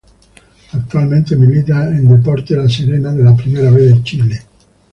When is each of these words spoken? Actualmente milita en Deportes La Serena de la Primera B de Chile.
Actualmente 0.73 1.35
milita 1.35 1.85
en 1.89 2.09
Deportes 2.09 2.57
La 2.57 2.67
Serena 2.67 3.13
de 3.13 3.23
la 3.23 3.35
Primera 3.37 3.69
B 3.69 3.81
de 3.83 4.01
Chile. 4.01 4.39